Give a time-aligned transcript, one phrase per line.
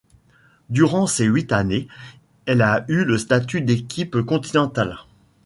[0.71, 1.87] Durant ces huit années,
[2.47, 4.97] elle a eu le statut d'équipe continentale.